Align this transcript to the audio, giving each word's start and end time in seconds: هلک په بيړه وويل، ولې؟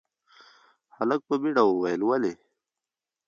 هلک 0.95 1.21
په 1.27 1.35
بيړه 1.41 1.63
وويل، 1.65 2.01
ولې؟ 2.05 2.33